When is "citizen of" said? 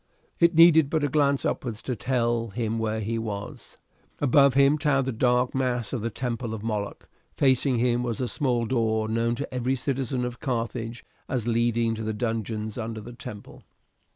9.75-10.39